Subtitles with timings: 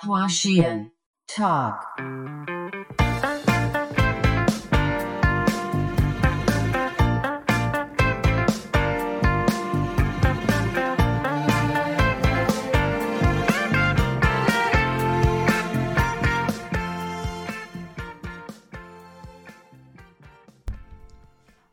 [0.00, 0.92] 花絮
[1.26, 1.74] Talk。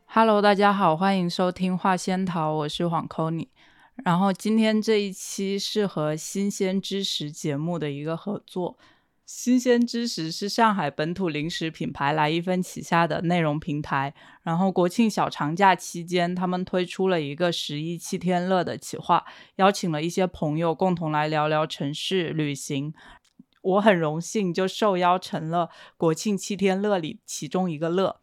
[0.08, 3.48] Hello，大家好，欢迎收听画仙桃，我是黄 c o n y
[4.06, 8.78] 然后今天这一期是和新鲜知识节目的一个合作。
[9.24, 14.14] 新鲜知识是上海本土零食品牌来一分旗下的内容平台。
[14.44, 19.24] 然后国庆小长假期间，他们推出了一个十一七天乐的企划，
[19.56, 22.94] 邀请了一些朋友共同来聊聊城市旅行。
[23.60, 28.20] 我很荣幸就受邀成了国庆七天乐里其中一个乐。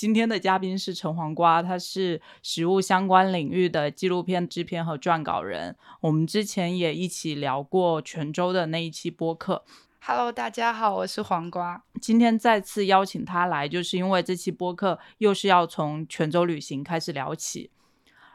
[0.00, 5.76] 今天的嘉宾是陈黄瓜，他是食物相关领域的纪录片制片和撰稿人。
[6.00, 9.62] 我们之前也一起聊过泉州的那一期播客。
[10.00, 11.84] Hello，大家好，我是黄瓜。
[12.00, 17.70] 今天再次邀请他来，就是因为这期播客又是要从泉州旅行开始聊起。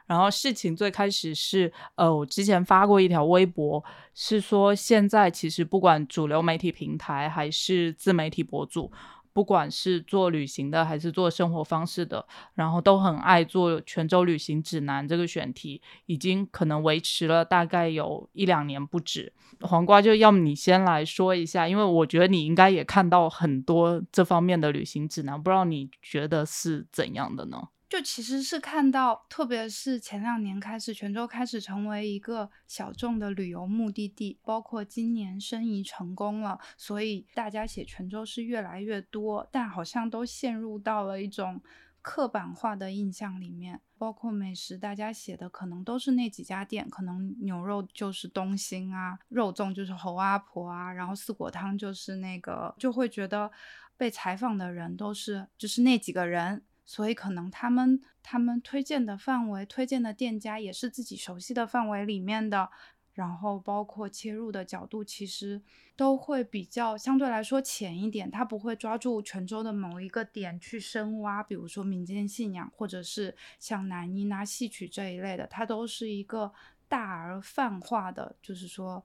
[0.06, 8.92] 然后事情最开始是，呃，我之前发过一条微博，是说现在其实不管主流媒体平台还是自媒体博主。
[9.36, 19.34] 不管是做旅行的还是做生活方式的，然后都很爱做泉州旅行指南这个选题，已经可能维持了大概有一两年不止。
[19.60, 27.58] 黄瓜就要么你先来说一下，因为我觉得你应该也看到很多这方面的旅行指南，不知道你觉得是怎样的呢？
[27.88, 41.62] 就其实是看到，特别是前两年开始，泉州开始成为一个小众的旅游目的地，包括今年申遗成功了，所以大家写泉州是越来越多，但好像都陷入到了一种
[42.02, 43.80] 刻板化的印象里面。
[43.98, 53.50] 包括美食，大家写的可能都是那几家店，可能牛肉就是东兴啊，肉粽就是侯阿婆啊，然后四果汤就是那个，就会觉得
[53.96, 56.64] 被采访的人都是就是那几个人。
[56.86, 62.70] 所以可能他们他们推荐的范围、推荐的店家也是自己熟悉的范围里面的，
[63.14, 65.62] 然后包括切入的角度，其实
[65.96, 68.30] 都会比较相对来说浅一点。
[68.30, 76.54] 他不会抓住泉州的某一个点去深挖，比如说民间信仰，或者是像南音啊、戏曲这一类的，它都是一个
[76.88, 79.04] 大而泛化的，就是说。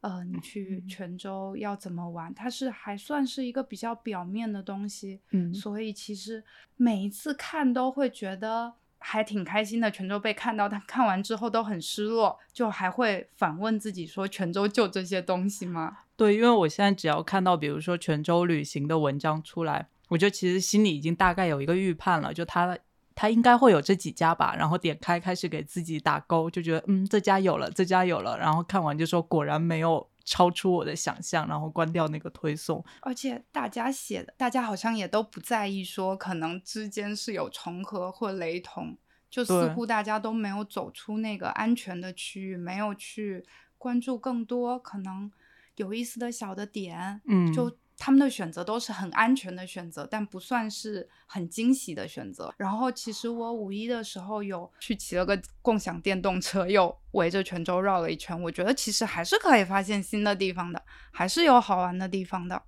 [0.00, 2.32] 呃，你去泉州要怎么玩？
[2.32, 6.42] 它是还算是一个比较表面的东西，嗯，所以其实
[6.76, 9.90] 每一次看都会觉得还挺开心的。
[9.90, 15.98] 泉州被看到，但看完之后都很失落，就还会反问自己说：泉州就这些东西吗？
[16.16, 22.78] 对，因为我现在只要看到比如说泉州旅行的文章出来，我就其实心里已经大概有一个预判了，就它。
[23.20, 32.82] 他应该会有这几家吧，然后点开开始给自己打勾，就觉得嗯这家有了，这家有了，然后看完就说果然没有超出我的想象，然后关掉那个推送。
[33.02, 38.96] 而且大家写的，大家好像也都不在意说可能之间是有重合或雷同，
[39.28, 43.44] 就似乎大家都没有走出那个安全的区域，没有去
[43.76, 45.30] 关注更多可能
[45.76, 47.76] 有意思的小的点，嗯，就。
[48.02, 52.50] 他们的选择都是很安全的选择，但不算是很惊喜的选择。
[52.56, 58.42] 然后，其实我五一的时候有去骑了个共享电动车，又围着泉州绕了一圈。
[58.42, 62.62] 我觉得其实还是可以发现新的地方的，还是有好玩的地方的。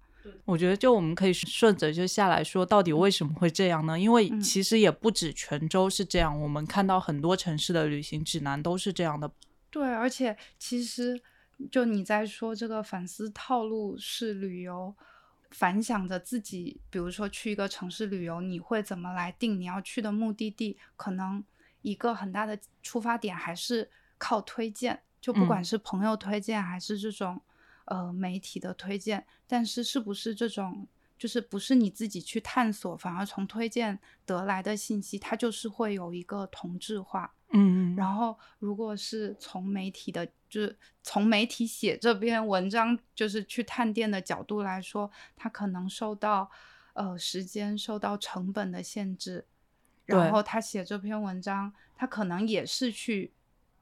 [0.45, 3.99] 我觉得就我们可以顺着就下来说，到底为什么会这样呢？
[3.99, 9.31] 因为其实也不止泉州是这样，我们看到很多城市的旅行指南都是这样的。
[9.71, 11.19] 对，而且其实
[11.71, 14.95] 就你在说这个反思套路式旅游。
[15.53, 20.77] 反想着自己，比如说去一个城市旅游，你会怎么来定你要去的目的地？
[20.97, 21.45] 可能
[21.83, 27.41] 一个很大的出发点还是靠推荐，就不管是朋友推荐还是这种
[27.85, 29.27] 呃媒体的推荐。
[29.47, 37.35] 但是是不是这种就是不是你自己去探索，反而从推荐得来的信息，它就是会有一个同质化。
[37.55, 46.51] 嗯，然后如果是从媒体的，就是从媒体写这篇文章，就是去探店的角度来说，他可能受到
[46.95, 49.45] 呃时间、受到成本的限制，
[50.07, 53.35] 然后他写这篇文章，他可能也是去，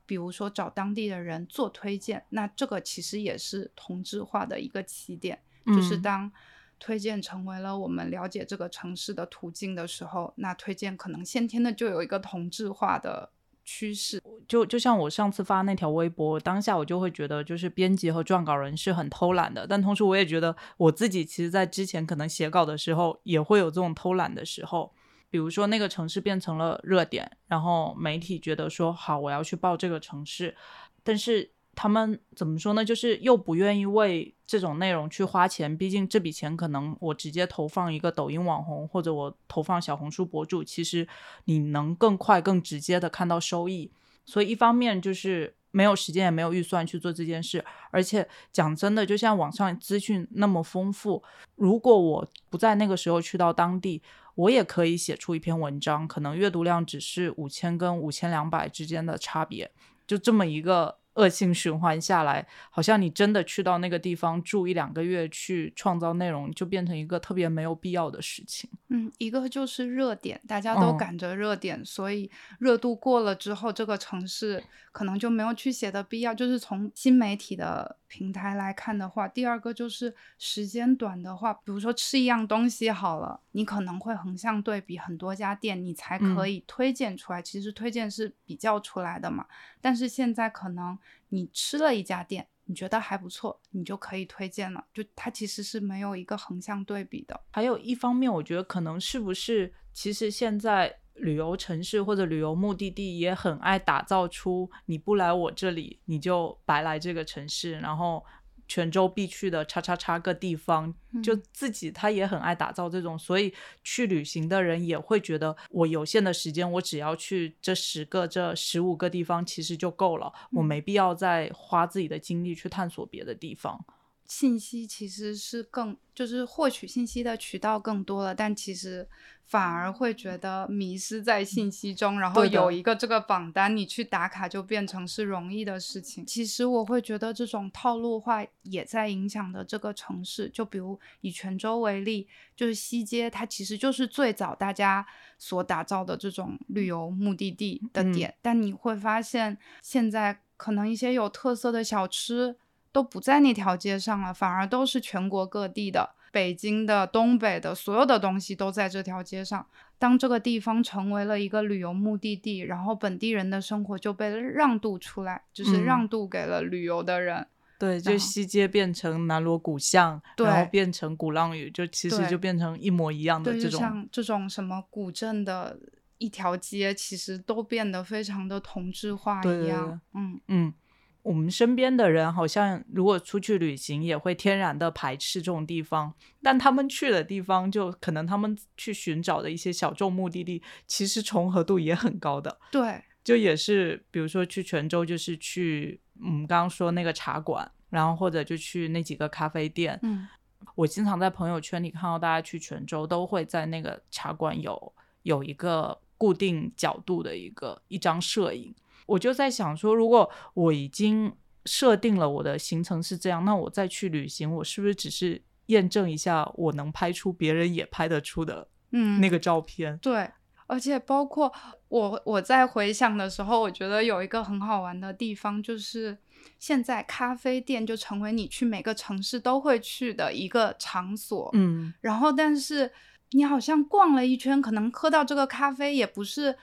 [0.05, 6.33] 比如说找当地的人做推荐，那这个其实也是同质化的一个起点，就是当
[6.81, 13.31] 推荐成为了我们了解这个城市的途径的时候，那推荐可能先天的就有一个同质化的。
[13.73, 19.65] 趋势就就像我上次发那条微博，当下我就会觉得，就是编辑和撰稿人是很偷懒的。
[19.65, 24.93] 但同时，我也觉得我自己其实，在之前可能写稿的时候，也会有这种偷懒的时候。
[25.31, 30.57] 比如说，那个城市变成了热点，然后媒体觉得说好，我要去报这个城市，
[31.05, 31.53] 但是。
[31.83, 32.85] 他们怎么说呢？
[32.85, 41.09] 就是又不愿意为这种内容去花钱，毕竟这笔钱可能我直接投放一个抖音网红，或者我投放小红书博主，其实
[41.47, 43.91] 你能更快、更直接的看到收益。
[44.27, 51.23] 所以一方面就是没有时间也没有预算去做这件事，而且讲真的，就像网上资讯那么丰富，
[51.55, 54.03] 如果我不在那个时候去到当地，
[54.35, 59.71] 我也可以写出一篇文章，可能阅读量只是五千跟五千两百之间的差别，
[60.07, 61.00] 就这么一个。
[61.15, 68.71] 恶性循环下来，好像你真的去到那个地方住一两个月，去创造内容，就变成一个特别没有必要的事情。
[68.89, 74.63] 嗯，一个就是热点，大家都赶着热点，所以热度过了之后，这个城市
[74.93, 76.33] 可能就没有去写的必要。
[76.33, 87.41] 就是从新媒体的平台来看的话，第二个就是时间短的话，比如说吃一样东西好了，你可能会横向对比很多家店，你才可以推荐出来。
[87.41, 89.47] 其实推荐是比较出来的嘛，
[89.81, 90.99] 但是现在可能。
[91.33, 94.85] 你吃了一家店，你觉得还不错，你就可以推荐了。
[94.93, 97.41] 就它其实是没有一个横向对比的。
[97.53, 108.25] 还有一方面，我觉得可能是不是，其实现在旅游城市或者旅游目的地也很爱打造出，你不来我这里，你就白来这个城市，然后。
[108.73, 110.95] 泉州必去的叉叉叉个地方，
[111.25, 113.53] 就自己他也很爱打造这种，所以
[113.83, 123.85] 去旅行的人也会觉得，我有限的时间，我只要去这十个、这十五个地方，其实就够了，我没必要再花自己的精力去探索别的地方。
[124.31, 129.09] 信息其实是更，就是获取信息的渠道更多了，但其实
[129.45, 132.21] 反而会觉得迷失在信息中。
[132.21, 136.25] 然后有一个这个榜单，你去打卡就变成是容易的事情。
[136.25, 140.49] 其实我会觉得这种套路化也在影响的这个城市。
[140.49, 145.05] 就比如以泉州为例，就是西街，它其实就是最早大家
[145.39, 148.33] 所打造的这种旅游目的地的点。
[148.41, 152.57] 但你会发现，现在可能一些有特色的小吃。
[152.93, 159.65] 都不在那条街上了，反而都是全国各地的、北京的、东北的，所有的东西都在这条街上。
[159.99, 167.47] 当这个地方成为了一个旅游目的地，然后本地人的生活就被让渡出来，就是让渡给了旅游的人。
[167.79, 173.81] 对，就西街变成南锣鼓巷，然后变成鼓浪屿，就其实就变成一模一样的这种。
[173.81, 175.79] 像这种什么古镇的
[176.19, 180.01] 一条街，其实都变得非常的同质化一样。
[180.15, 180.75] 嗯嗯。
[181.23, 186.15] 我们身边的人好像，如果出去旅行，也会天然的排斥这种地方。
[186.43, 192.59] 但他们去的地方，就可能他们去寻找的一些小众目的地，其实重合度也很高的。
[192.71, 199.99] 对，就也是，比如说去泉州，就是去我们，刚刚说那个茶馆，然后或者就去那几个咖啡店。
[200.03, 200.27] 嗯，
[200.75, 208.75] 我经常在朋友圈里看到大家去泉州，都会在那个茶馆有有一个固定角度的一个一张摄影。
[209.11, 211.33] 我就在想说，如果我已经
[211.67, 219.99] 设定了我的行程是这样，那我再去旅行，我是不是只是验证一下我能拍出别人也拍得出的嗯那个照片？
[219.99, 220.31] 对，
[220.69, 221.53] 而且包括
[221.89, 226.17] 我我在回想的时候，我觉得有一个很好玩的地方，就是
[226.61, 231.51] 现在咖啡店就成为你去每个城市都会去的一个场所。
[231.55, 232.93] 嗯，然后但是
[233.33, 236.57] 你好像逛了一圈，可能喝到这个咖啡也不是。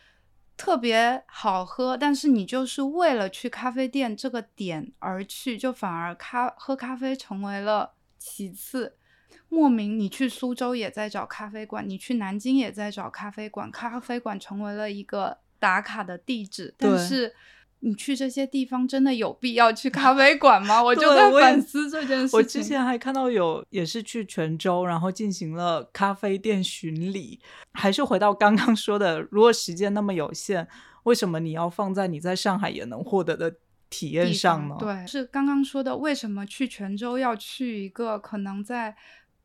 [0.57, 8.98] 特别好喝，但是你就是为了去咖啡店这个点而去，就反而咖喝咖啡成为了其次。
[9.48, 17.34] 莫名你去苏州也在找咖啡馆，你去南京也在找咖啡馆，咖啡馆成为了一个打卡的地址，但是。
[17.79, 20.81] 你去这些地方真的有必要去咖啡馆吗？
[20.84, 22.38] 我就在反思这件事情。
[22.38, 27.39] 我之前还看到有也是去泉州，然后进行了咖啡店巡礼。
[27.74, 30.67] 还是回到刚刚说的，如果时间那么有限，
[31.03, 33.55] 为什么你要放在你在上海也能获得的
[33.89, 34.75] 体验上呢？
[34.79, 38.96] 对，是刚刚说的，为什么去泉州要去一个可能在。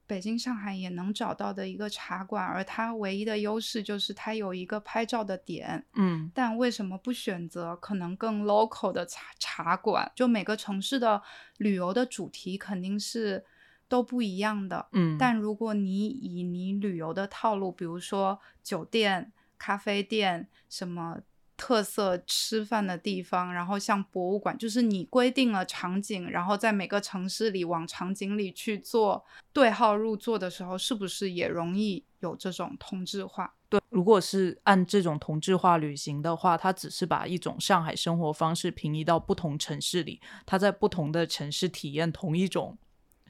[0.07, 5.85] 北京、上海也能找到的一个茶馆，而它唯一的优势就是它有一个拍照的点。
[5.95, 10.11] 嗯，但为什么不选择可能更 local 的茶茶馆？
[10.15, 11.23] 就每个城市的
[11.59, 13.45] 旅游的主题肯定是
[13.89, 14.89] 都不一样的。
[14.93, 21.21] 嗯，但如果你以你旅游的套路，比如说酒店、咖啡店什么。
[21.63, 33.55] 特色吃饭的地方，然后像博物馆，就是你规定了场景，然后在每个城市里往场景里去做对号入座的时候，是不是也容易有这种同质化？
[33.69, 42.77] 对，如果是按这种同质化旅行的话，它只是把一种上海生活方式平移到不同城市里，它在不同的城市体验同一种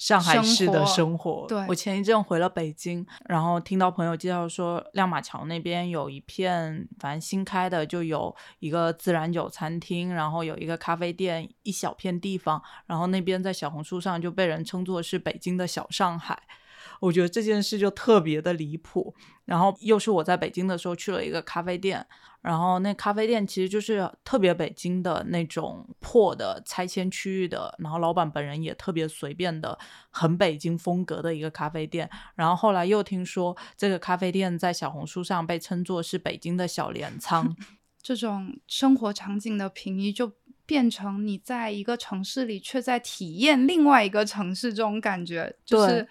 [0.02, 1.47] 上海市的生生活。
[1.47, 16.37] 对我前一阵回了北京，然后听到朋友介绍说，亮马桥那边有一片，反正新开的，就有一个自然酒餐厅，然后有一个咖啡店，一小片地方，然后那边在小红书上就被人称作是北京的小上海。
[17.02, 19.14] 我觉得这件事就特别的离谱。
[19.44, 22.06] 然后又是我在北京的时候去了一个咖啡店，
[22.42, 29.76] 然后那咖啡店其实就是特别北京的那种破的拆迁区域的，然后老板本人也特别随便的，
[30.11, 32.09] 很北京风格的一个咖啡店。
[32.37, 37.54] 然后后来又听说这个咖啡店在小红书上被称作是北京的小镰仓，
[38.00, 40.32] 这种生活场景的平移，就
[40.64, 46.09] 变成你在一个城市里，却在体验另外一个城市这种感觉，就是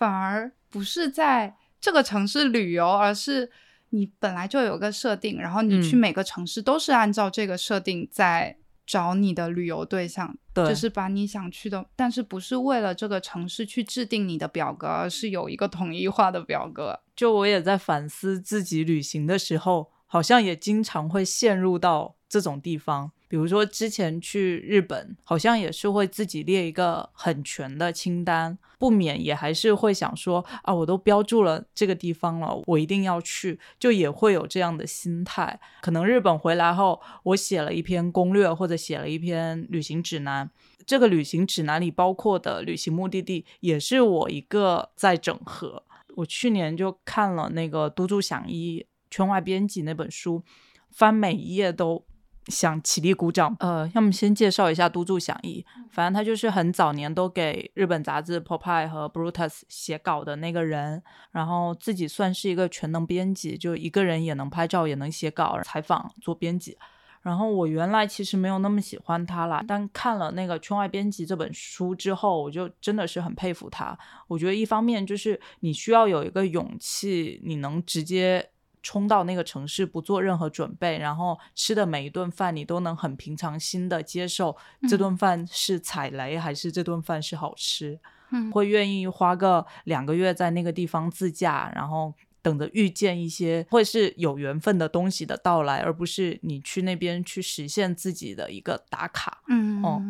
[0.00, 3.50] 反而不是在这个城市旅游，而是
[3.90, 16.98] 你本来就有个设定，然后你去嗯每个城市都是按照这个设定在找你的旅游对象，对就是把你想去的，但是不是为了这个城市去制定你的表格，而是有一个统一化的表格。
[17.14, 23.12] 就我也在反思自己旅行的时候，好像也经常会陷入到这种地方。
[23.30, 35.60] 比如说之前去日本，好像也是会自己列一个很全的清单，不免也还是会想说啊，我都标注了这个地方了，我一定要去，就也会有这样的心态。
[35.80, 40.50] 可能日本回来后，我写了一篇攻略或者写了一篇旅行指南，
[40.84, 45.84] 这个旅行指南里包括的旅行目的地，也是我一个在整合。
[46.16, 50.42] 我去年就看了那个都筑响一圈外编辑那本书，
[50.90, 52.04] 翻每一页都
[52.50, 53.56] 想起立鼓掌。
[53.60, 66.76] 呃，要么先介绍一下都筑响一，反正他就是很早年都给日本杂志《Popeye》和《Brutus》写稿的那个人，然后自己算是一个全能编辑，就一个人也能拍照，也能写稿、采访、做编辑。
[67.22, 73.94] 然后我原来其实没有那么喜欢他啦，但看了那个《圈外编辑》这本书之后，我就真的是很佩服他。
[74.26, 78.48] 我觉得一方面就是你需要有一个勇气，你能直接
[78.82, 84.56] 冲到那个城市，不做任何准备，然后吃的每一顿饭你都能很平常心的接受
[84.88, 87.98] 这顿饭是踩雷还是这顿饭是好吃，
[88.30, 92.14] 嗯会愿意花个两个月在那个地方自驾，然后。
[92.42, 99.42] 等着遇见一些会是有缘分的东西的到来，而不是你去那边去实现自己的一个打卡。
[99.48, 100.02] 嗯，哦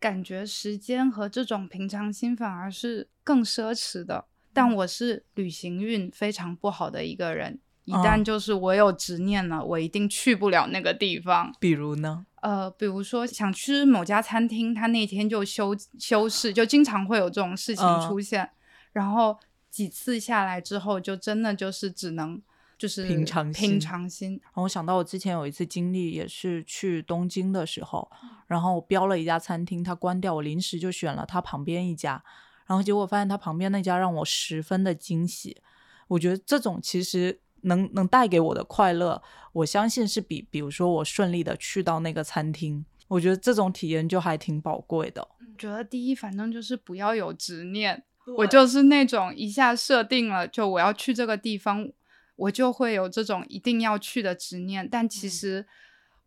[0.00, 4.24] 感觉时间和这种平常心反而是更奢侈的。
[4.52, 11.50] 但我是旅行运非常不好的一个人，一哦旦就是我有执念了，我一定去不了那个地方。
[11.58, 12.26] 比如呢？
[12.42, 18.50] 呃，比如说想吃某家餐厅，他那天就休休市，就经常会有这种事情嗯出现。
[18.92, 19.38] 然后
[19.70, 22.40] 几次下来之后，就真的就是只能
[22.76, 24.32] 就是平常心平常心。
[24.32, 28.10] 然后我想到我之前有一次经历，也是去东京的时候，
[28.46, 32.22] 然后我标了一家餐厅，它关掉，我临时就选了它旁边一家，
[32.66, 35.56] 然后结果发现它旁边那家让我十分的惊喜。
[36.08, 39.22] 我觉得这种其实能能带给我的快乐，
[39.52, 45.26] 我相信是比比如说我顺利的去到那个餐厅，我觉得这种体验就还挺宝贵的。
[45.56, 48.04] 觉得第一，反正就是不要有执念。
[48.36, 51.90] 我就是那种一下设定了，就我要去这个地方，
[52.36, 54.86] 我就会有这种一定要去的执念。
[54.88, 55.66] 但其嗯实，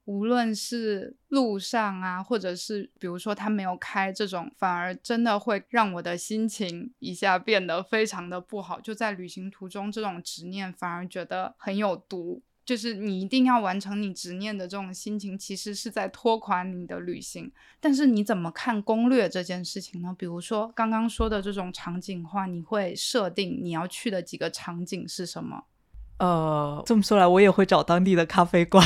[0.05, 8.79] 无论是路上啊，或者是比如说他没有开这种，反而真的会让我的心情一下变得非常的不好。
[8.81, 12.41] 就在旅行途中，这种执念反而觉得很有毒。
[12.63, 17.51] 就是你一定要完成你执念的这种心情，其实是在拖垮你的旅行。
[17.79, 20.15] 但是你怎么看攻略这件事情呢？
[20.17, 25.63] 比如说刚刚说的这种场景化，你会设定你要去的几个场景是什么？
[26.19, 28.85] 呃，这么说来，我也会找当地的咖啡馆。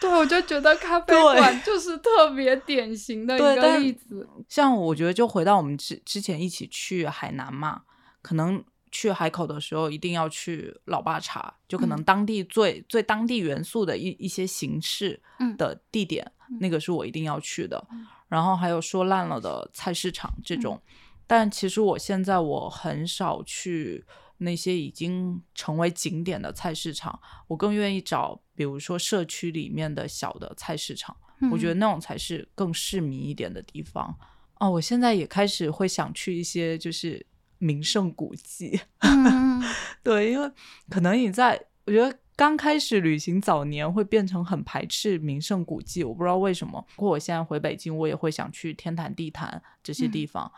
[0.00, 4.28] 对，我就觉得咖啡馆就是特别典型的一个例子。
[4.48, 7.82] 像我觉得，就回到我们之之前一起去海南嘛，
[8.20, 17.86] 可能去海口的时候一定要去老爸茶，就可能嗯当地最、最当地元素的一一些形式嗯的地点，嗯那个是我一定要去的。
[17.90, 20.82] 嗯然后还有说烂了的菜市场这种，
[21.28, 24.04] 但其实我现在我很少去
[24.38, 31.14] 那些已经成为景点的菜市场，我更愿意找比如说社区里面的小的菜市场。
[31.52, 34.16] 我觉得嗯那种才是更市民一点的地方。
[34.58, 37.26] 哦，我现在也开始会想去一些就是
[37.58, 39.62] 名胜古迹，嗯
[40.02, 40.50] 对，因为
[40.88, 46.82] 可能你在，我觉得刚开始旅行早年会变成很排斥名胜古迹，我不知道为什么。
[46.96, 50.50] 不过我现在回北京，我也会想去天坛、地坛这些地方。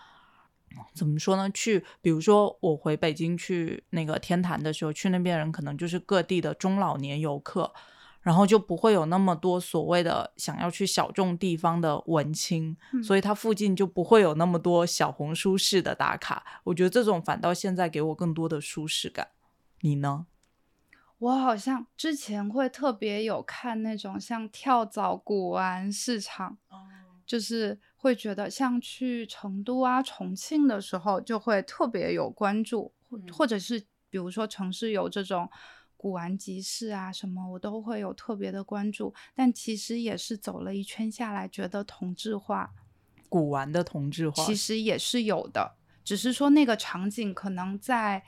[0.94, 1.50] 怎么说呢？
[1.50, 7.72] 去，比如说我回北京去那个天坛的时候，去那边人可能就是各地的中老年游客。
[8.20, 16.44] 然后就不会有那么多所谓的想要去小众地方的文青，嗯所以它附近就不会有那么多小红书式的打卡。
[16.64, 19.28] 我觉得这种反倒现在给我更多的舒适感。
[19.80, 20.26] 你呢？
[21.20, 26.58] 我好像之前会特别有看那种像跳蚤古玩市场，
[27.28, 33.78] 就是会觉得像去成都啊、重庆的时候，就会特别有关注，或嗯或者是
[34.11, 35.49] 比如说城市有这种
[35.97, 39.14] 古玩集市啊什么，我都会有特别的关注。
[39.35, 42.73] 但其实也是走了一圈下来，觉得同质化
[43.28, 48.25] 古玩的同质化，其实也是有的，只是说那个场景可能在。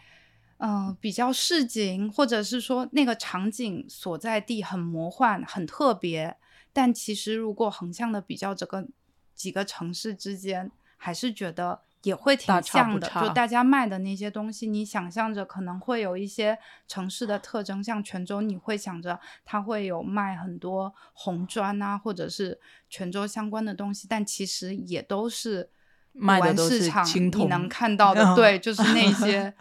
[0.63, 6.37] 嗯，比较市井，或者是说那个场景所在地很魔幻、很特别，
[6.73, 8.87] 但其实如果横向的比较整个
[9.35, 13.09] 几个城市之间，还是觉得也会挺像的。
[13.21, 25.71] 就大家卖的那些东西，你想象着可能会有一些城市的特征，像泉州，你会想着它会有卖很多红砖啊，或者是泉州相关的东西，但其实也都是
[26.13, 29.55] 卖的都是市场你能看到的， 对，就是那些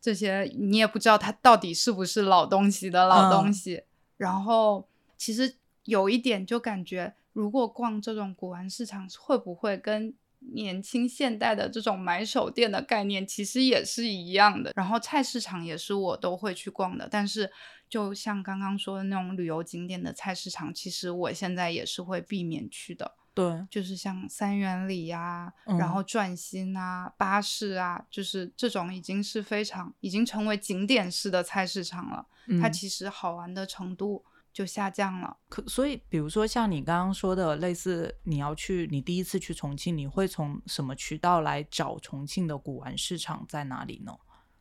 [0.00, 3.82] 这些你也不知道它到底是不是老东西的老东嗯西。
[4.16, 4.88] 然后
[5.18, 10.14] 其实有一点就感觉，如果逛这种古玩市场，会不会跟
[10.52, 14.72] 年轻现代的这种买手店的概念其实也是一样的？
[14.74, 17.50] 然后菜市场也是我都会去逛的，但是
[17.88, 23.16] 就像刚刚说的那种旅游景点的菜市场，其实我现在也是会避免去的。
[23.32, 32.26] 对，就是像三元里呀、嗯然后转心啊、巴士啊，就是这种已经是非常已经成为景点式的菜市场了。
[32.60, 35.36] 它嗯其实好玩的程度就下降了。
[35.48, 44.12] 可所以，比如说像你刚刚说的，类似你要去，你第一次去重庆，你会从什么渠道来找重庆的古玩市场在哪里呢？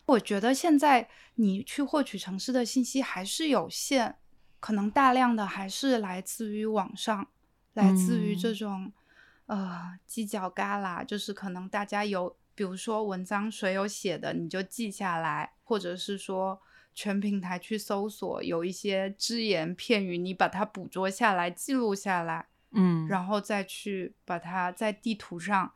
[0.05, 4.15] 我觉得现在你去获取城市的信息还是有限，
[4.59, 7.27] 可能大量的还是来自于网上，
[7.73, 8.93] 来自于这嗯种、
[9.45, 16.59] 呃犄角旮旯，就是可能大家有，比如说文章谁有写的，你就记下来，或者是说
[16.99, 25.71] 全平台去搜索，有一些只言片语，你把它捕捉下来，记录下来，嗯，然后再去把它在地图上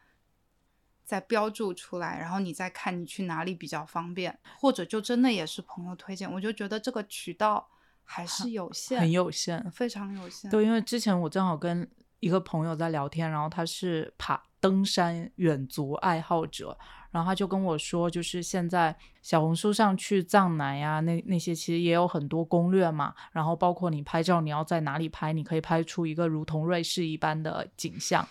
[1.05, 7.69] 再标注出来，然后你再看你去哪里比较方便，或者就真的也是朋友推荐，我就觉得这个渠道
[8.03, 9.71] 还是有限，很有限。
[9.71, 10.51] 非常有限。
[10.51, 16.77] 对，因为之前我正好跟一个朋友在聊天，然后他是爬登山远足爱好者，
[17.11, 28.25] 然后他就跟我说，就是现在小红书上去藏南呀，那那些其实也有很多攻略嘛，然后包括你拍照你要在哪里拍，你可以拍出一个如同瑞士一般的景象。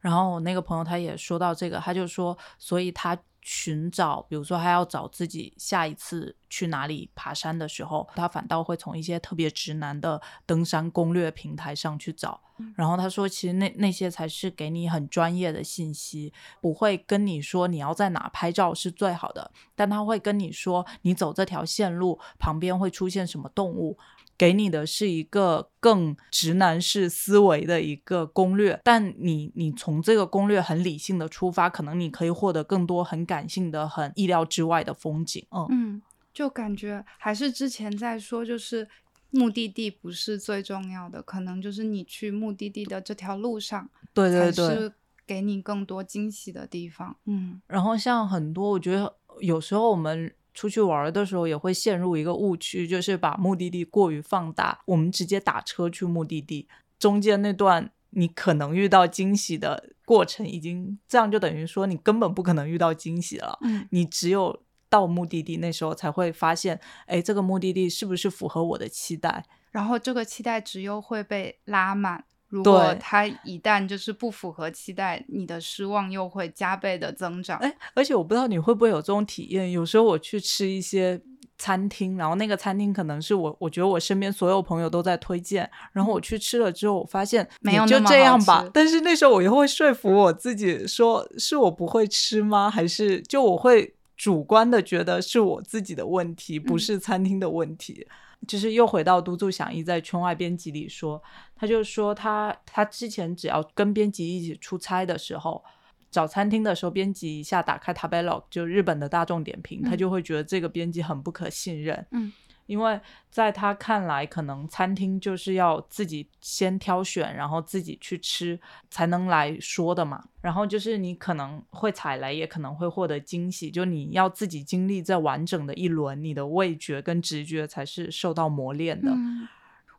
[0.00, 12.40] 然后我那个朋友他也说到这个，他就说，所以他寻找，比如说他要找自己下一次去哪里爬山的时候，他反倒会从一些特别直男的登山攻略平台上去找。
[12.76, 23.98] 然后他说，其实那那些才是给你很专业的信息，不会跟你说你要在哪拍照是最好的，但他会跟你说，你走这条线路旁边会出现什么动物，
[24.36, 35.46] 给你的是一个更直男式思维的一个攻略，但你你从这个攻略很理性的出发，可能你可以获得更多很感性的、很意料之外的风景。
[35.50, 38.88] 嗯嗯，就感觉还是之前在说，就是
[39.30, 44.74] 目的地不是最重要的，可能就是你去目的地的这条路上，对对对。
[44.74, 44.92] 是
[45.26, 47.16] 给你更多惊喜的地方。
[47.24, 54.80] 嗯然后像很多，我觉得有时候我们出去玩儿的时候也会陷入一个误区，就是把目的地过于放大。
[54.86, 63.58] 我们直接打车去目的地，中间那段你可能遇到惊喜的过程，已经这样就等于说你根本不可能遇到惊喜了。
[63.62, 69.44] 嗯你只有到目的地那时候才会发现，哎，这个目的地是不是符合我的期待？
[69.72, 72.24] 然后这个期待值又会被拉满。
[72.54, 77.58] 如果对它一旦就是不符合期待，你的失望又会加倍的增长。
[77.58, 81.20] 哎，而且我不知道你会不会有这种体验，有时候我去吃一些
[81.58, 88.64] 餐厅，然后那个餐厅可能是我我觉得我身边所有朋友都在推荐，然后我去吃了之后，我发现没有就这样吧。
[88.72, 92.70] 但是那时候我又会说服我自己说，是我不会吃吗？
[92.70, 98.06] 还是就我会主观的觉得是我自己的问题，不嗯是餐厅的问题？
[98.46, 101.22] 就是又回到督促响一在圈外编辑里说，
[101.54, 105.64] 他就说他他之前只要跟编辑一起出差的时候，
[106.10, 112.06] 找餐厅的时候，编辑一下打开 Tabelog，就日本的大众点评，他嗯就会觉得这个编辑很不可信任。
[112.12, 112.32] 嗯，
[112.66, 113.00] 因为
[113.30, 118.58] 在他看来，可能餐厅就是要自己先挑选，然后自己去吃
[118.90, 120.24] 才能来说的嘛。
[120.40, 129.10] 然后就是你可能会踩雷，也可能会获得惊喜，就你要自己经历这完整的一轮，你的味觉跟直觉才是受到磨练的。
[129.10, 129.46] 嗯，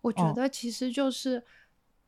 [0.01, 1.43] 我觉哦得其实就是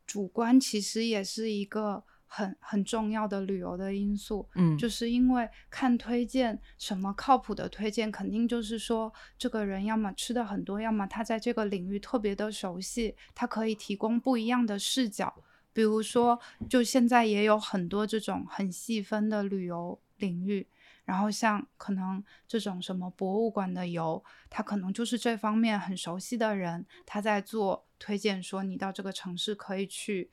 [0.06, 4.48] 主观，其实也是一个很很重要的旅游的因素。
[4.54, 15.42] 嗯，就是因为看推荐，什么靠谱的推荐，肯定就是说这个人要么吃的很多，要么他在这个领域特别的熟悉，他可以提供不一样的视角。
[15.72, 20.66] 比如说，就现在也有很多这种很细分的旅游领域，
[21.04, 30.32] 然后像可能这种什么博物馆的游，他可能就是这方面很熟悉的人，他在做推荐，说你到这个城市可以去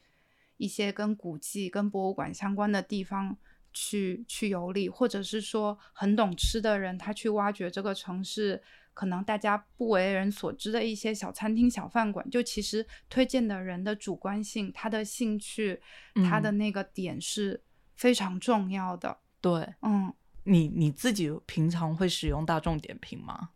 [0.58, 3.38] 一些跟古迹、跟博物馆相关的地方
[3.74, 8.62] 去去游历，或者是说很懂吃的人，他去挖掘这个城市
[8.94, 12.30] 可能大家不为人所知的一些小餐厅、小饭馆。
[12.30, 15.82] 就其实推荐的人的主观性、他的兴趣、
[16.30, 17.62] 他的嗯那个点是
[17.96, 19.18] 非常重要的。
[19.41, 20.13] 对嗯，
[20.44, 23.50] 你你自己平常会使用大众点评吗？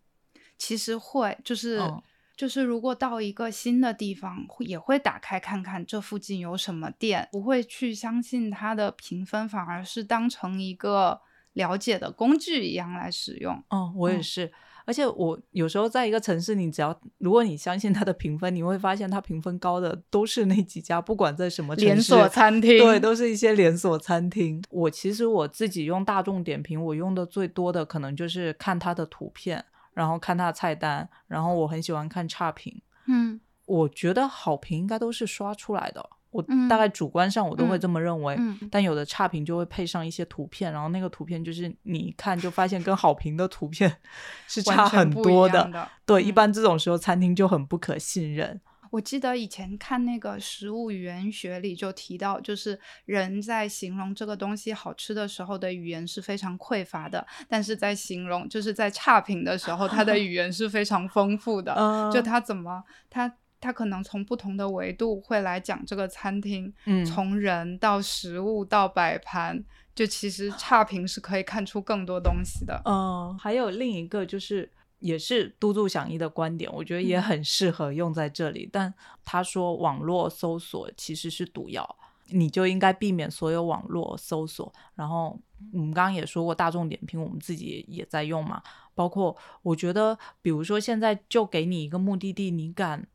[0.57, 1.79] 其实会就是。
[1.79, 2.03] 嗯
[2.39, 11.19] 就是如果到一个新的地方，会也会打开看看这附近有什么店，不会去相信它的评分，反而是当成一个
[11.51, 13.61] 了解的工具一样来使用。
[13.71, 14.53] 嗯，我也嗯是。
[14.85, 24.63] 而且我有时候在一个城市，你只要如果你相信它的评分，你会发现它评分高的都是那几家，不管在什么连锁餐厅对，都是一些连锁餐厅。
[24.69, 29.65] 我其实我自己用大众点评，我用的最多的可能就是看它的图片，
[29.99, 32.81] 然后看它的菜单，然后我很喜欢看差评。
[33.07, 38.35] 嗯我觉得好评应该都是刷出来的，我嗯大概主观上我都会嗯这么认为。
[38.39, 43.93] 嗯但有的差评就会配上一些图片，然后那个图片就是你一看就发现跟好评的图片
[44.47, 48.61] 是差很多样的对，一嗯般这种时候餐厅就很不可信任。
[48.91, 61.73] 我记得以前看那个食物语言学里就提到，就是人在形容这个东西好吃的时候的语言是非常匮乏的，但是在形容就是在差评的时候，他的语言是非常丰富的。
[62.13, 72.81] 就嗯他怎么他他可能从不同的维度会来讲这个餐厅，嗯从人到食物到摆盘，就其实差评是可以看出更多东西的。
[72.85, 78.69] 嗯，还有另一个就是，也是嘟嘟响一的观点，我觉得也嗯很适合用在这里。
[78.71, 84.71] 但他说网络搜索其实是毒药，你就应该避免所有网络搜索。
[84.95, 85.39] 然后
[85.73, 88.61] 我们刚刚也说过，大众点评我们自己也在用嘛，
[88.93, 93.07] 包括我觉得，比如说现在就给你一个目的地，你敢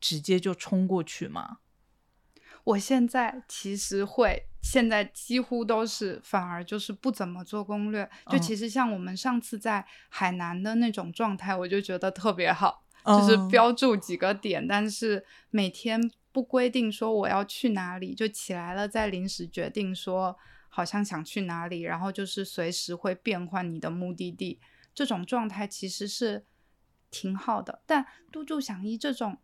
[0.00, 1.58] 直接就冲过去吗？
[2.70, 8.08] 我现在其实会，现在几乎都是，反而就是不怎么做攻略。
[8.26, 20.36] 就嗯其实像我们上次在海南的那种状态，我就觉得特别好，就是嗯标注几个点，但是每天不规定说我要去哪里，就起来了再临时决定说
[20.68, 24.60] 好像想去哪里，然后就是随时会变换你的目的地，
[24.94, 26.44] 这种状态其实是
[27.10, 27.82] 挺好的。
[27.86, 29.38] 但嘟嘟响一这种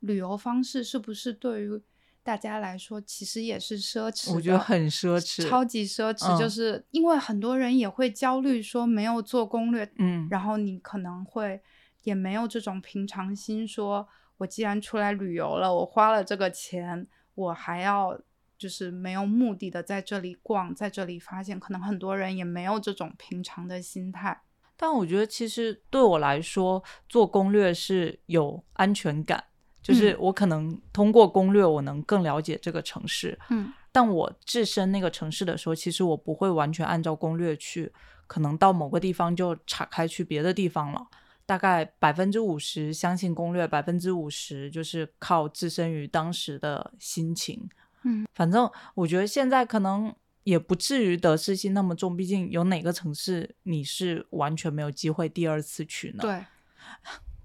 [0.00, 1.80] 旅游方式，是不是对于
[2.24, 4.34] 大家来说其实也是奢侈？
[4.34, 11.60] 我觉得很奢侈，超级奢侈，就嗯是因为很多人也会焦虑，说没有做攻略，嗯然后你可能会
[12.02, 14.08] 也没有这种平常心说，
[14.38, 18.18] 我既然出来旅游了，我花了这个钱，我还要
[18.56, 24.40] 就是没有目的的在这里逛，在这里发现，可能很多人也没有这种平常的心态。
[24.76, 29.44] 但我觉得其实对我来说，做攻略是有安全感，
[29.84, 33.38] 就是嗯我可能通过攻略，我能更了解这个城市。
[33.50, 37.92] 嗯但我置身那个城市的时候，其实我不会完全按照攻略去，
[38.26, 41.06] 可能到某个地方就岔开去别的地方了。
[41.46, 47.68] 大概百分之五十相信攻略，百分之五十就是靠置身于当时的心情。
[48.02, 56.44] 嗯，反正我觉得现在可能也不至于得失心那么重，毕竟有哪个城市你是完全没有机会第二次去呢？，对。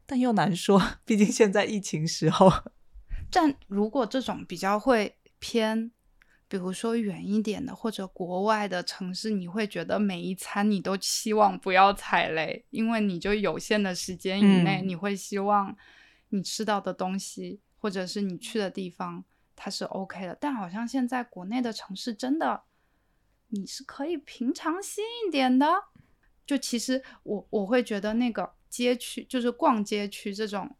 [0.10, 2.52] 但又难说，毕竟现在疫情时候。
[3.30, 5.92] 但如果这种比较会偏，
[6.48, 15.78] 比如说远一点的或者国外的城市，你会觉得每一餐你都期望不要踩雷，因为你就有限的时间以内，嗯你会希望
[16.30, 19.24] 你吃到的东西或者是你去的地方
[19.56, 20.36] 它是 OK 的。
[20.42, 22.64] 但好像现在国内的城市真的
[23.50, 25.68] 你是可以平常心一点的。
[26.48, 30.76] 就其实我我会觉得那个街区就是逛街区这种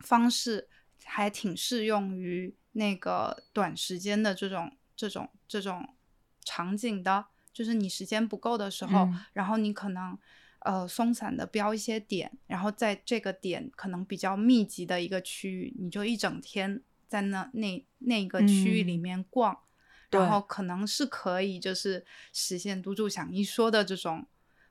[0.00, 0.68] 方式
[1.04, 5.94] 还挺适用于那个短时间的这种这种这种
[6.44, 9.24] 场景的，就是你时间不够的时候，嗯。
[9.32, 10.18] 然后你可能
[10.60, 19.00] 呃松散的标一些点，然后在这个点可能比较密集的一个区域，你就一整天在那那那个区域里嗯。
[19.00, 19.58] 面逛，
[20.08, 24.26] 对然后可能是可以就是实现独住想一说的这种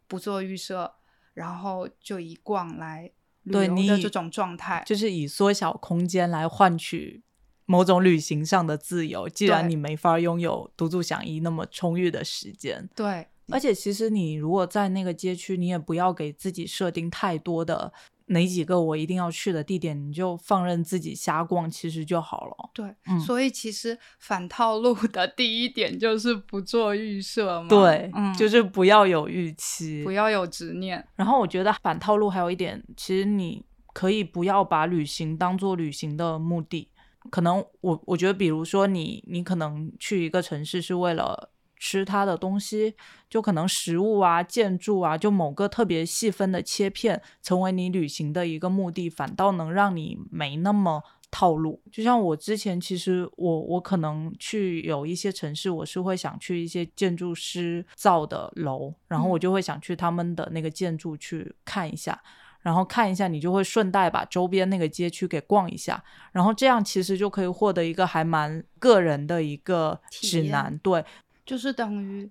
[0.08, 0.96] 不做预设，
[1.40, 3.10] 然后就以逛来
[3.44, 4.84] 旅对你以游的这种状态。
[4.86, 7.24] 就是以缩小空间来换取
[7.66, 9.30] 某种旅行上的自由。
[9.30, 17.94] 既然你没法拥有独自享一那么充裕的时间，对，而且其实你如果在那个街区，你也不要给自己设定太多的
[18.30, 22.70] 哪几个我一定要去的地点，你就放任自己瞎逛，其实就好了。
[22.74, 27.68] 对，嗯所以其实反套路的第一点就是不做预设嘛。
[27.68, 31.06] 对，嗯，就是不要有预期，不要有执念。
[31.16, 36.90] 然后我觉得反套路还有一点，其实你可以不要把旅行当做旅行的目的。
[37.30, 42.94] 可能我我觉得，比如说你你可能去一个城市是为了吃它的东西，
[43.30, 51.02] 就可能食物啊、建筑啊，就某个特别细分的切片，成为你旅行的一个目的，反倒能让你没那么。
[51.32, 59.40] 套路，就像我之前，其实我我可能去有一些城市，我是会想去一些建筑师造的楼，然后我嗯。
[59.40, 62.20] 就会想去他们的那个建筑去看一下，
[62.62, 71.06] 然后看一下，你就会顺带把周边那个街区给逛一下，然后这样其实就可以获得一个还蛮个人的一个指南，对，
[71.50, 72.30] 就是等于，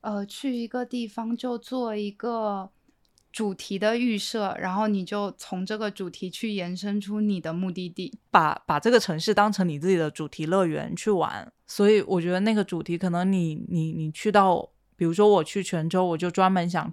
[0.00, 2.70] 呃，去一个地方就做一个
[3.32, 8.16] 主题的预设，然后你就从这个主题去延伸出你的目的地。
[8.30, 16.92] 把把这个城市当成你自己的主题乐园去玩，所以我觉得那个主题可能你你你去到，比如说我去泉州，我就专门想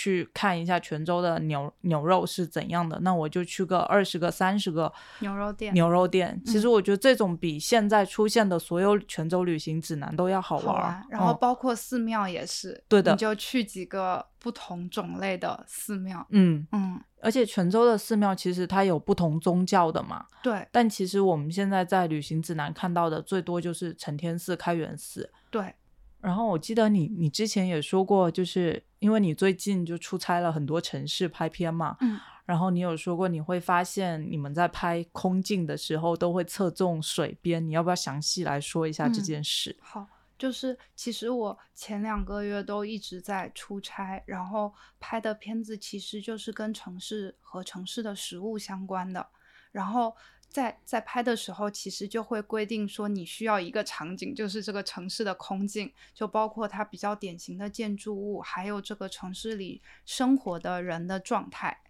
[0.00, 6.40] 去看一下泉州的牛牛肉是怎样的，那我就去个二十个、三十个牛肉店牛肉店。
[6.46, 16.24] 其实嗯我觉得这种比现在出现的所有泉州旅行指南都要好好玩然后嗯包括寺庙也是，对的你就去几个不同种类的寺庙。
[16.30, 25.28] 嗯，嗯，而且泉州的寺庙其实它有不同宗教的嘛，对但其实我们现在在旅行指南看到的最多就是承天寺、开元寺。
[25.50, 25.74] 对，
[26.20, 39.76] 然后我记得你你之前也说过，就是因为你最近就出差了很多城市拍片嘛，嗯，然后你有说过你会发现你们在拍空镜的时候都会侧重水边，你要不要详细来说一下这嗯件事？
[39.80, 49.26] 好，就是其实我前两个月都一直在出差，然后拍的片子其实就是跟城市和城市的食物相关的。
[49.70, 50.16] 然后
[50.48, 61.82] 在在拍的时候，其实就会规定说你需要一个场景，就是这个城市的空镜，就包括它比较典型的建筑物，还有这个城市里生活的人的状态。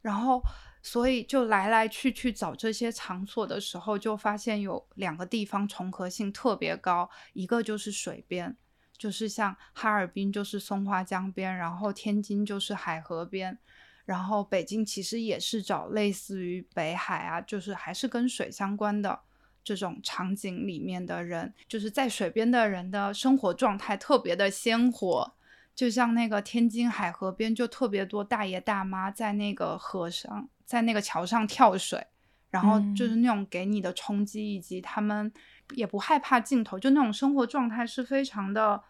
[0.00, 0.42] 然后，
[0.82, 8.56] 所以就来来去去找这些场所的时候，就发现有两个地方重合性特别高，一个就是水边，
[8.98, 13.56] 就是像哈尔滨就是松花江边，然后天津就是海河边，
[14.04, 19.20] 然后北京其实也是找类似于北海啊，就是还是跟水相关的。
[19.64, 25.34] 这种场景里面的人，就是在水边的人的生活状态特别的鲜活，
[25.72, 32.04] 就像那个天津海河边，就特别多大爷大妈在那个河上，在那个桥上跳水，
[32.50, 35.32] 然后就是那种给你的冲击，以及他们
[35.76, 38.82] 也不害怕镜头，就那种生活状态是非常的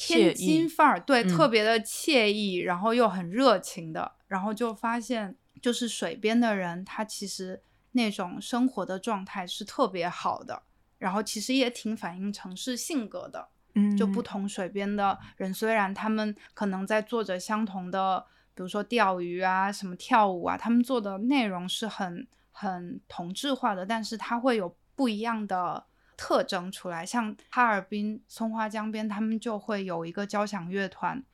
[0.00, 10.62] 天津范儿，对，嗯特别的惬意，然后又很热情的，然后就发现，就是水边的人，他其实那种生活的状态是特别好的，
[10.98, 13.48] 然后其实也挺反映城市性格的。
[13.74, 25.86] 嗯，就不同水边的人，虽然他们可能在做着相同的，比如说钓鱼啊、什么跳舞啊，他们做的内容是很很同质化的，但是它会有不一样的
[26.20, 27.06] 特征出来。
[27.06, 31.24] 像哈尔滨松花江边，他们就会有一个交响乐团。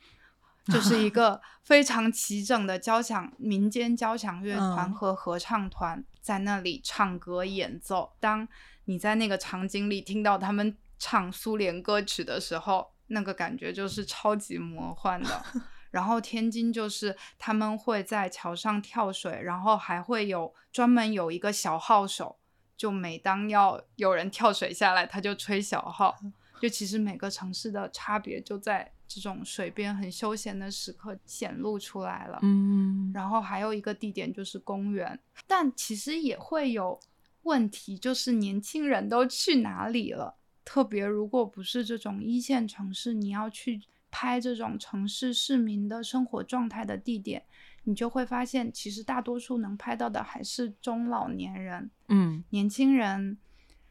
[0.67, 8.13] 就 是一个非常齐整的交响民间交响乐团嗯和合唱团在那里唱歌演奏。
[8.21, 8.47] 当
[8.85, 15.45] 你在那个场景里听到他们唱苏联歌曲的时候，那个感觉就是超级魔幻的。
[15.91, 22.37] 然后天津就是他们会在桥上跳水，然后还会有专门有一个小号手，
[22.77, 26.17] 就每当要有人跳水下来，他就吹小号。
[26.61, 32.39] 就其实每个城市的差别就在这种水边很休闲的时刻显露出来了。
[32.41, 36.99] 嗯，然后还有一个地点就是公园，但其实也会有
[37.43, 40.37] 问题，就是年轻人都去哪里了？
[40.65, 47.45] 特别如果不是这种一线城市，你要去拍这种城市市民的生活状态的地点，
[47.89, 52.45] 你就会发现，其实大多数能拍到的还是中老年人，嗯。
[52.51, 53.39] 年轻人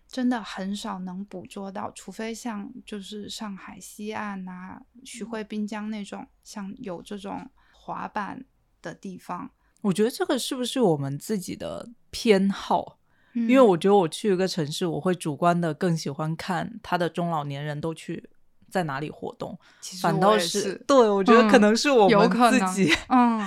[0.07, 8.45] 真的很少能捕捉到，除非像就是上海西岸啊、徐汇滨江那种，像有这种滑板
[8.81, 9.49] 的地方。
[9.81, 12.99] 我觉得这个是不是我们自己的偏好？
[13.33, 18.29] 因因为我觉得我去一个城市，我会主观的更喜欢看他的中老年人都去
[18.69, 23.45] 在哪里活动，其实反倒是对我觉得可嗯能是我有们自己、嗯，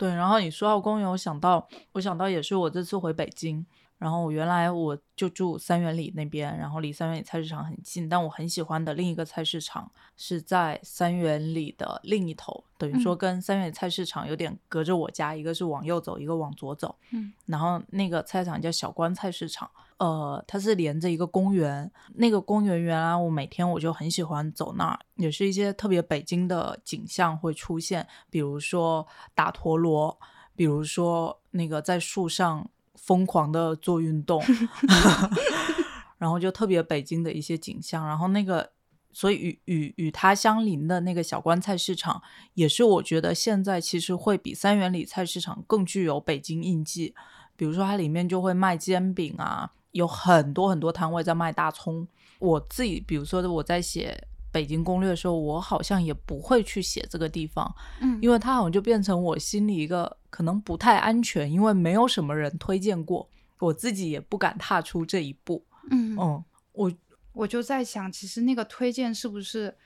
[0.00, 3.66] 对，然后你说到公园，我想到我想到也是我这次回北京。
[3.98, 8.08] 然后我原来我就住三元里那边，然后离三元里菜市场很近。
[8.08, 16.96] 但我很喜欢的另一个菜市场是在三元里的另一头，等于说跟三元里菜市场有点隔着我家，一个是往右走，一个往左走。
[17.10, 21.90] 嗯，然后那个菜市场叫小关菜市场，呃，它是连着一个公园。
[22.14, 30.18] 那个公园原来我每天我就很喜欢走那儿，也是一些特别北京的景象会出现，比如说打陀螺，
[30.56, 32.68] 比如说那个在树上。
[32.96, 34.42] 疯狂的做运动，
[36.18, 38.72] 然后就特别北京的一些景象，然后那个，
[39.10, 42.20] 所以与与与它相邻的那个小关菜市场，
[42.52, 47.14] 也是我觉得现在其实会比三元里菜市场更具有北京印记。
[47.56, 52.06] 比如说它里面就会卖煎饼啊，有很多很多摊位在卖大葱。
[52.38, 54.26] 我自己比如说我在写。
[54.52, 66.92] 北京攻略的时候，我好像也不会去写这个地方，嗯，因为它好像就变成我心里一个可能不太安全，因为没有什么人推荐过，我自己也不敢踏出这一步，嗯嗯，我
[67.32, 69.76] 我就在想，其实那个推荐是不是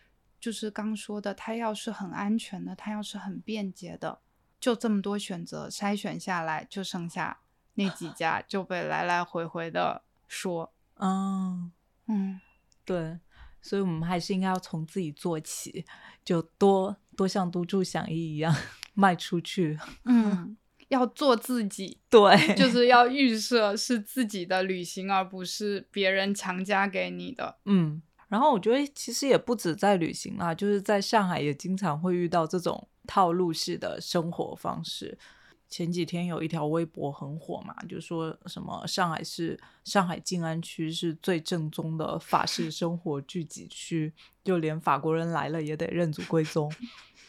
[0.41, 4.19] 就是刚说的，它要是很安全的，它要是很便捷的，
[4.59, 7.37] 就这么多选择筛选下来，就剩下
[7.75, 11.71] 那几家就被来来回回的说，嗯
[12.09, 12.41] 嗯，
[12.85, 13.19] 对。
[13.61, 15.87] 所以，我们还是应该要从自己做起，
[16.23, 18.55] 就多多像都筑响一一样
[18.93, 19.79] 卖出去。
[20.05, 20.55] 嗯，
[20.89, 27.57] 要做自己，对，就是要预设是自己的旅行，而不是别人强加给你的。
[27.65, 35.17] 嗯，然后我觉得其实也不止在旅行啊，就是在上海也经常会遇到这种套路式的生活方式。
[35.69, 44.13] 前几天有一条微博很火嘛，就说什么上海市上海静安区是最正宗的法式生活聚集区，
[44.45, 46.73] 就连法国人来了也得认祖归宗。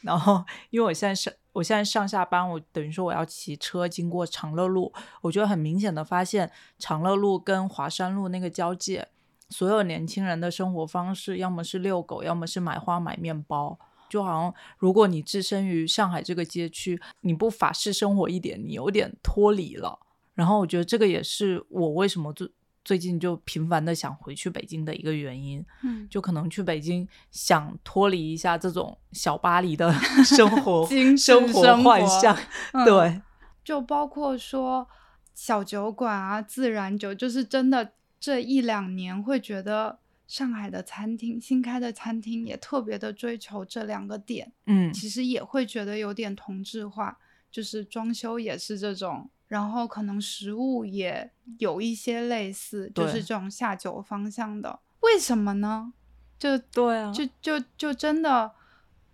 [0.02, 9.08] 然后，因为我现在上我现在上下班，我等于说我要骑车经过长乐路，我觉得很明显的发现长乐路跟华山路那个交界，
[9.50, 13.80] 所有年轻人的生活方式要么是遛狗，要么是买花买面包。
[14.10, 20.00] 就好像，如果你置身于上海这个街区，你不法式生活一点，你有点脱离了。
[20.34, 22.50] 然后我觉得这个也是我为什么最
[22.84, 25.65] 最近就频繁的想回去北京的一个原因。
[25.84, 29.91] 嗯，就可能去北京想脱离一下这种小巴黎的
[30.24, 30.88] 生活
[31.18, 32.38] 生活幻象。
[32.86, 33.22] 对，
[33.63, 34.88] 就包括说
[35.34, 40.00] 小酒馆啊、自然酒，就是真的这一两年会觉得。
[40.28, 47.18] 上海的餐厅新开的餐厅也特别的追求这两个点，嗯，其实也会觉得有点同质化，
[47.52, 54.80] 就是装修也是这种，然后可能食物也有一些类似，就是这种下酒方向的。
[55.02, 55.94] 为什么呢？
[56.40, 58.52] 就对啊，就就就真的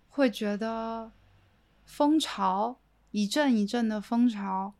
[0.08, 1.12] 会觉得
[1.84, 2.78] 风潮
[3.10, 4.74] 一阵一阵的风潮。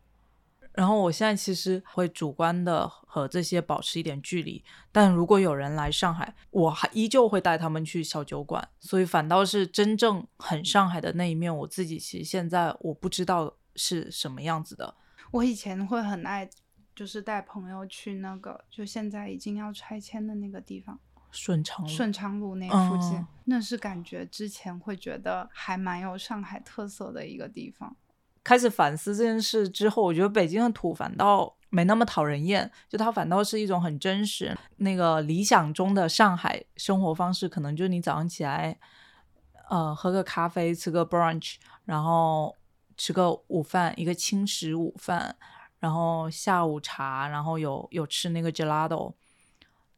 [0.73, 14.95] 然后我现在其实会主观的和这些保持一点距离，但如果有人来上海，我还依旧会带他们去小酒馆，所以反倒是真正很上海的那一面，我自己其实现在我不知道是什么样子的。
[15.29, 16.49] 我以前会很爱，
[16.95, 27.95] 就是带朋友去那个，就现在已经要拆迁的那个地方，顺昌顺昌路那附近，那是感觉之前会觉得还蛮有上海特色的一个地方。
[28.43, 34.55] 开始反思这件事之后，我觉得北京的土反倒没那么讨人厌，就它反倒是一种很真实。
[34.77, 38.77] 那个理想中的上海生活方式，可能就是你早上起来，
[39.69, 42.53] 呃，喝个咖啡，吃个 brunch，然后
[42.97, 45.35] 吃个午饭，一个轻食午饭，
[45.79, 49.13] 然后下午茶，然后有有吃那个 gelato，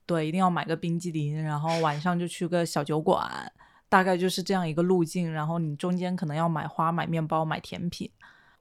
[0.05, 3.51] 对，一定要买个冰激凌，然后晚上就去个小酒馆，
[3.89, 5.33] 大概就是这样一个路径。
[5.33, 8.09] 然后你中间可能要买花、买面包、买甜品。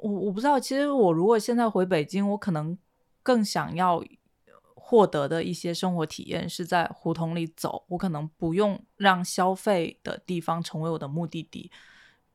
[0.04, 2.76] 我我不知道，其实我如果现在回北京，我可能
[3.22, 4.04] 更想要
[4.74, 7.86] 获得的一些生活体验是在胡同里走。
[7.88, 11.70] 我可能不用让消费的地方成为我的目的地，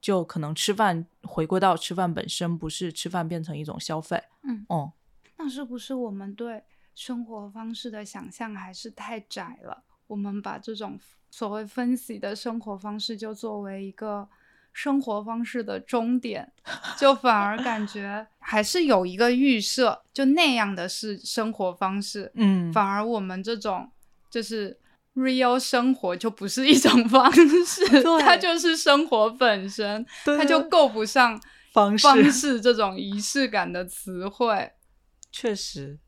[0.01, 4.19] 就可能吃饭回归到吃饭本身，不是吃饭变成一种消费。
[4.41, 4.93] 嗯哦，
[5.37, 6.63] 那是不是我们对
[6.95, 9.83] 生活方式的想象还是太窄了？
[10.07, 14.27] 我们把这种所谓分析的生活方式就作为一个。
[14.79, 16.49] 生活方式的终点，
[16.97, 22.31] 就反而感觉还是有一个预设，就那样的是生活方式。
[22.35, 23.91] 嗯，反而我们这种
[24.29, 24.79] 就是
[25.15, 27.29] real 生活就不是一种方
[27.65, 27.83] 式，
[28.23, 31.37] 它就是生活本身，它就够不上
[31.73, 34.71] 方式这种仪式感的词汇。
[35.29, 35.99] 确实，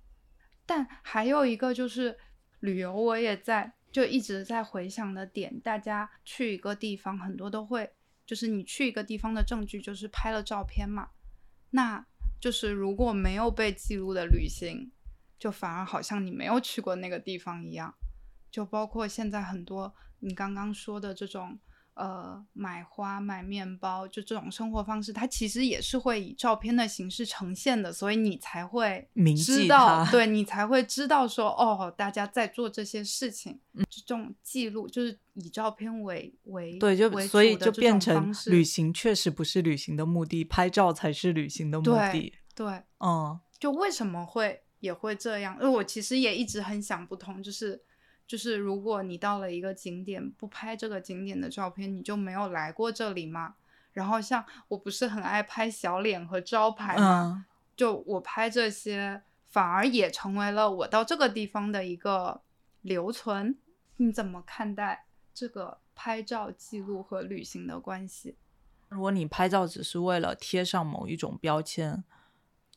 [0.65, 2.17] 但还有一个就是
[2.61, 7.91] 旅游，我也在就一直在回想的点，大家去一个地方，很多都会。
[8.31, 11.09] 就是你去一个地方的证据，就是拍了照片嘛。
[11.71, 12.05] 那
[12.39, 14.89] 就是如果没有被记录的旅行，
[15.37, 17.93] 就反而好像你没有去过那个地方一样。
[18.49, 21.59] 就包括现在很多你刚刚说的这种。
[21.93, 42.33] 呃，买花、买面包，就这种生活方式，它其实也是会以照片的形式呈现的，所以你才会知道，对你才会知道说，哦，大家在做这些事情，这种记录就是以照片为为对，就所以就变成旅行确实不是旅行的目的，拍照才是旅行的目的。
[42.55, 45.55] 对，嗯，就为什么会也会这样？
[45.55, 47.83] 因为我其实也一直很想不通，就是。
[48.31, 53.55] 就是如果你到了一个景点不拍这个景点的照片，你就没有来过这里吗？
[53.91, 57.45] 然后像我不是很爱拍小脸和招牌吗？
[57.75, 62.41] 就我拍这些，反而也成为了我到这个地方的一个
[62.83, 63.57] 留存。
[63.97, 68.37] 你怎么看待这个拍照记录和旅行的关系？
[68.87, 72.01] 如果你拍照只是为了贴上某一种标签，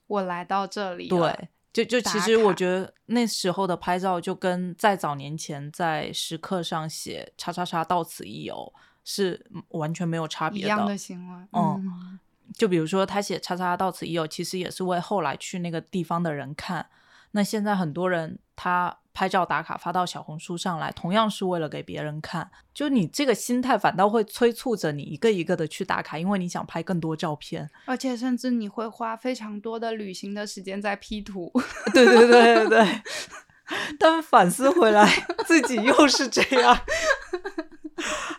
[0.09, 1.49] 我来到这里，对。
[1.75, 8.73] 就就其实我觉得那时候的拍照就跟在早年前在石刻上写“叉叉叉到此一游”
[9.05, 10.67] 是完全没有差别的。
[10.67, 11.47] 一样的行为。
[11.53, 12.19] 嗯，
[12.55, 16.89] 就比如说他写“叉叉到此一游”，其实也是为后来去那个地方的人看。
[17.33, 19.01] 那现在很多人他。
[19.15, 22.51] 拍照打卡发到小红书上来，同样是为了给别人看。
[22.75, 31.53] 就你这个心态，反倒会催促着你一个一个的去打卡，因为你想拍更多照片，而且甚至你会花非常多的旅行的时间在 P 图。
[31.95, 33.03] 对对对对对。
[33.99, 35.09] 但反思回来，
[35.47, 36.77] 自己又是这样，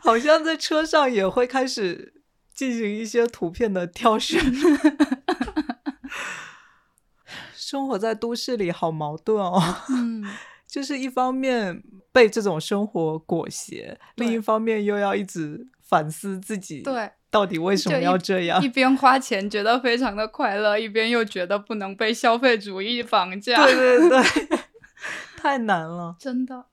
[0.01, 2.21] 好像在车上也会开始
[2.53, 4.39] 进行一些图片的挑选。
[7.55, 9.59] 生活在都市里，好矛盾哦。
[9.89, 10.23] 嗯。
[10.76, 18.61] 就是一方面被这种生活裹挟，另一方面又要一直反思自己，对，到底为什么要这样？
[18.61, 23.55] 一边花钱觉得非常的快乐，一边又觉得不能被消费主义绑架。
[23.65, 24.59] 对对对，
[25.39, 26.65] 太难了，真的。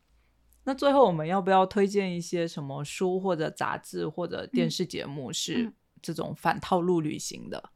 [0.65, 5.73] 那最后我们要不要推荐一些什么书或者杂志或者电视节目是
[6.03, 7.71] 这种反套路旅行的？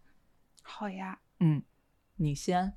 [0.62, 1.62] 好呀，嗯，
[2.16, 2.72] 你先。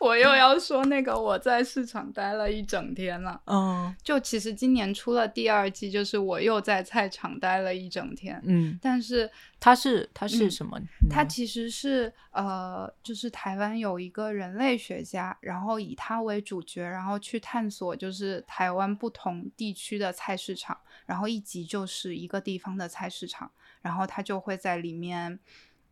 [0.00, 9.30] 我又要说那个我在市场待了一整天了，嗯，就其实今年出了第二季，就是我又在菜场待了一整天，嗯，但是
[9.60, 10.80] 它是它是什么？
[11.10, 20.74] 它其实是呃，就是台湾有一个人类学家，然后以他为主角，然后去探索就是台湾不同地区的菜市场，
[21.04, 23.50] 然后一集就是一个地方的菜市场，
[23.82, 25.38] 然后他就会在里面。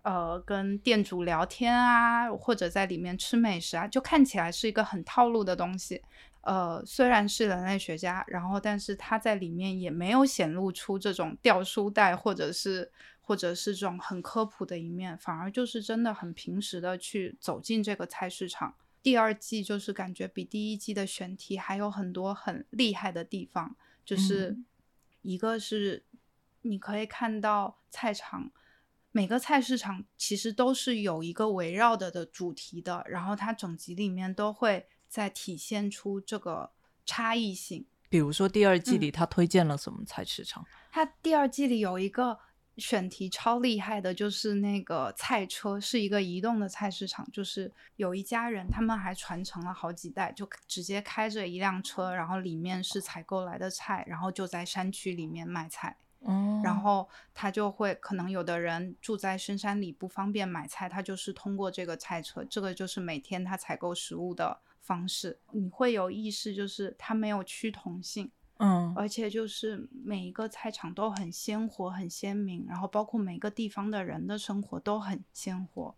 [0.09, 6.03] 呃，跟店主聊天啊，或者在里面吃美食啊，就看起来是一个很套路的东西。
[6.41, 12.91] 呃，虽然是人类学家，然后但是他在里面也没有显露出这种掉书袋或者是
[13.21, 18.75] 或者是这种很科普的一面，反而就是真的很平时的去走进这个菜市场。
[19.03, 24.57] 第二季就是感觉比第一季的选题还有很多很厉害的地方，就是
[25.21, 26.03] 一个是
[26.63, 28.51] 你可以看到菜场。
[29.11, 36.71] 每个菜市场其实都是有一个围绕的的主题的，然后它整集里面都会在体现出这个
[37.07, 37.87] 差异性。
[38.11, 40.65] 比如说第二季里，他推荐了什么菜市场？
[40.91, 42.39] 他第二季里有一个
[42.77, 55.99] 选题超厉害的，就是那个菜车是一个移动的菜市场，就是有一家人，他们还传承了好几代，就直接开着一辆车，然后里面是采购来的菜，然后就在山区里面卖菜。
[56.65, 65.39] 然后他就会可能有的人住在深山里不方便买菜，他就是通过这个菜车，这个就是每天他采购食物的方式。
[65.53, 75.95] 你会有意识，就是它没有趋同性，嗯，而且就是每一个菜场都很鲜活、很鲜明，然后包括每个地方的人的生活都很鲜活，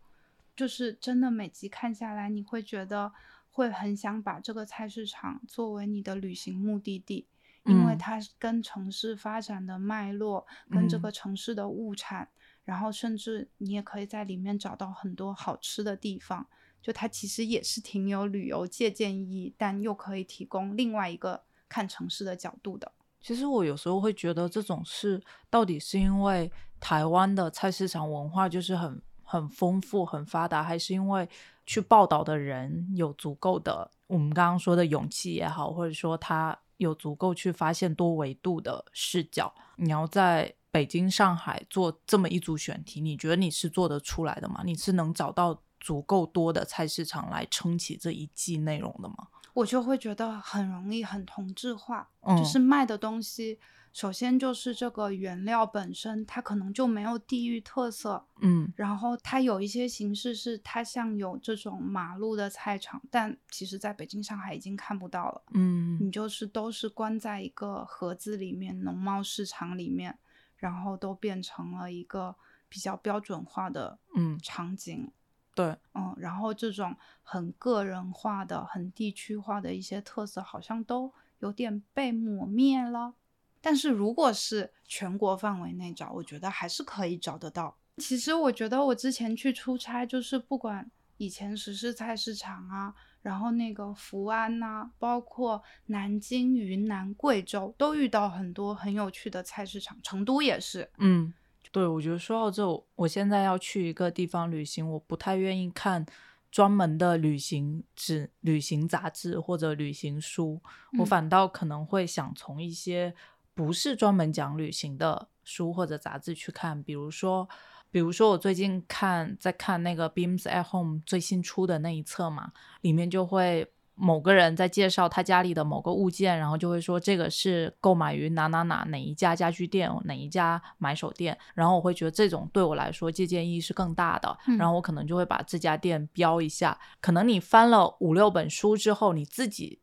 [0.54, 3.12] 就是真的每集看下来，你会觉得
[3.50, 7.26] 会很想把这个菜市场作为你的旅行目的地。
[7.64, 12.26] 因为它跟城市发展的脉络，跟这个城市的物产，
[12.64, 16.46] 然后甚至你也可以在里面找到很多好吃的地方。
[16.80, 22.90] 就它其实也是挺有旅游借鉴意义，但又可以提供另外一个看城市的角度的。
[23.20, 26.50] 其实我有时候会觉得，这种事到底是因为
[26.80, 31.28] 台湾的菜市场文化就是很很丰富、很发达，还是因为
[31.66, 36.58] 去报道的人有足够的我们刚刚说的勇气也好，或者说他。
[36.80, 39.54] 有足够去发现多维度的视角。
[39.76, 44.62] 你要在北京、上海做这么一组选题，你觉得你是做得出来的吗？
[44.64, 49.28] 你是能找到足够多的菜市场来撑起这一季内容的吗？
[49.52, 52.08] 我就会觉得很容易很同质化，
[52.38, 53.58] 就是卖的东西
[53.92, 65.42] 首先就是这个原料本身，它可能就没有地域特色，嗯然后它有一些形式是它像有这种马路的菜场，但其实在北京、上海已经看不到了。
[65.54, 70.16] 嗯你就是都是关在一个盒子里面，农贸市场里面，
[70.56, 72.36] 然后都变成了一个
[72.68, 75.10] 比较标准化的嗯，场景。
[75.52, 83.14] 对，嗯，然后这种很个人化的、很地区化的一些特色，好像都有点被抹灭了。
[83.60, 87.76] 但是如果是全国范围内找，我觉得还是可以找得到。
[87.98, 100.90] 其实我觉得我之前去出差，就是不管以前石狮菜市场啊，然后那个福安呐、包括南京、云南、贵州，都遇到很多很有趣的菜市场，成都也是。
[100.96, 101.34] 嗯，
[101.70, 106.06] 对，我觉得说到这，我我现在要去一个地方旅行，我不太愿意看
[106.50, 110.58] 专门的旅行纸、旅行杂志或者旅行书，
[110.98, 113.14] 我嗯反倒可能会想从一些
[113.60, 117.48] 不是专门讲旅行的书或者杂志去看，比如说。
[117.92, 122.52] 比如说，我最近看在看那个 Beams at Home 最新出的那一册嘛，
[122.82, 136.78] 里面就会某个人在介绍他家里的某个物件，然后就会说这个是购买于哪哪哪哪一家家居店，哪一家买手店，然后我会觉得这种对我来说借鉴意义是更大的，嗯然后我可能就会把这家店标一下。
[137.00, 139.80] 可能你翻了五六本书之后，你自己。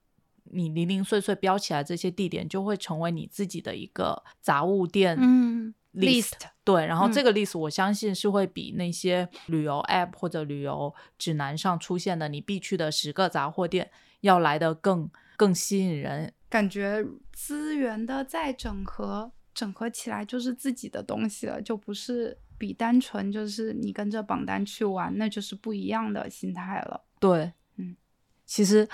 [0.51, 6.33] 你零零碎碎标起来这些地点，就会成为你自己的一个杂物店嗯 list，
[6.63, 13.89] 对，然后嗯这个 list 我相信是会比那些旅游 app 或者旅游指南上出现的你必去的十个杂货店
[14.21, 16.33] 要来的更更吸引人。
[16.49, 27.03] 感觉资源的再整合，整合起来就是自己的东西了，就不是比单纯就是你跟着榜单去玩，那就是不一样的心态了。
[27.19, 27.97] 对，嗯，
[28.45, 28.87] 其实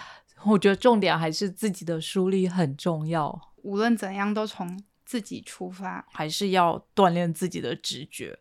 [0.46, 6.06] 我觉得重点还是自己的梳理很重要，无论怎样，都从自己出发。
[6.12, 8.38] 还是要锻炼自己的直觉。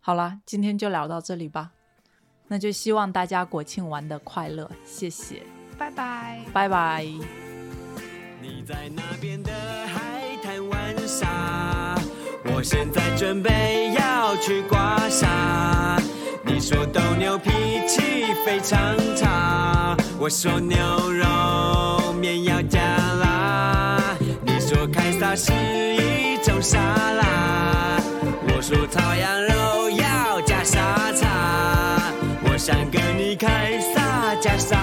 [0.00, 1.72] 好啦，今天就聊到这里吧，
[2.48, 5.42] 那就希望大家国庆玩的快乐，谢谢，
[5.78, 6.40] 拜拜。
[6.52, 7.04] 拜拜。
[8.40, 9.50] 你在那边的
[9.88, 11.98] 海滩玩沙，
[12.44, 16.00] 我现在准备要去刮痧。
[16.44, 17.50] 你说斗牛脾
[17.88, 18.00] 气
[18.44, 18.78] 非常
[19.16, 20.76] 差，我说牛
[21.12, 24.00] 肉面要加辣。
[24.42, 28.00] 你说凯撒是一种沙拉，
[28.48, 32.02] 我说烤羊肉要加沙茶。
[32.44, 34.75] 我想跟你凯撒加沙